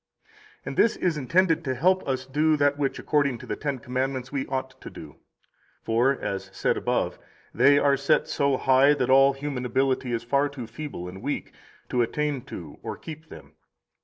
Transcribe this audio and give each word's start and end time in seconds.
2 0.23 0.29
And 0.69 0.77
this 0.77 0.95
is 0.95 1.15
intended 1.15 1.63
to 1.63 1.75
help 1.75 2.01
us 2.07 2.25
do 2.25 2.57
that 2.57 2.75
which 2.75 2.97
according 2.97 3.37
to 3.37 3.45
the 3.45 3.55
Ten 3.55 3.77
Commandments 3.77 4.31
we 4.31 4.47
ought 4.47 4.81
to 4.81 4.89
do. 4.89 5.17
For 5.83 6.13
(as 6.19 6.49
said 6.51 6.75
above) 6.75 7.19
they 7.53 7.77
are 7.77 7.95
set 7.95 8.27
so 8.27 8.57
high 8.57 8.95
that 8.95 9.11
all 9.11 9.33
human 9.33 9.63
ability 9.63 10.11
is 10.11 10.23
far 10.23 10.49
too 10.49 10.65
feeble 10.65 11.07
and 11.07 11.21
weak 11.21 11.53
to 11.89 12.01
[attain 12.01 12.41
to 12.45 12.79
or] 12.81 12.97
keep 12.97 13.29
them. 13.29 13.53